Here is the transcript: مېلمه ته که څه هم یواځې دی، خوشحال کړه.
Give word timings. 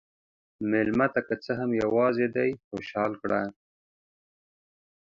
مېلمه 0.69 1.07
ته 1.13 1.21
که 1.27 1.35
څه 1.43 1.51
هم 1.59 1.69
یواځې 1.83 2.27
دی، 2.35 2.51
خوشحال 2.69 3.11
کړه. 3.21 3.41